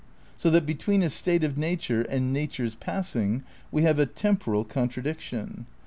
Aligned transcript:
So 0.35 0.49
that 0.49 0.65
between 0.65 1.03
a 1.03 1.11
state 1.11 1.43
of 1.43 1.59
nature 1.59 2.01
and 2.01 2.33
nature 2.33 2.65
's 2.67 2.73
pass 2.73 3.15
ing 3.15 3.43
we 3.71 3.83
have 3.83 3.99
a 3.99 4.07
temporal 4.07 4.63
contradiction. 4.63 5.67